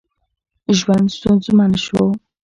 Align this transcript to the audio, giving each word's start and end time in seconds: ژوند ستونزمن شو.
ژوند 0.77 1.07
ستونزمن 1.17 1.71
شو. 1.83 2.03